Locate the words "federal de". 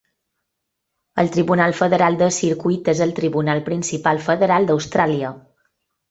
1.81-2.29